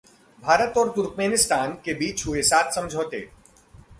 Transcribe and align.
भारत 0.43 0.77
और 0.77 0.89
तुर्कमेनिस्तान 0.91 1.73
के 1.85 1.93
बीच 1.93 2.25
हुए 2.27 2.41
सात 2.41 2.73
समझौते 2.73 3.19